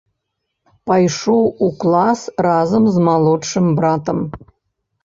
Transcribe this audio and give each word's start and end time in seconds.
Пайшоў 0.91 1.43
у 1.67 1.69
клас 1.83 2.19
разам 2.49 2.83
з 2.97 3.07
малодшым 3.11 3.65
братам. 3.83 4.19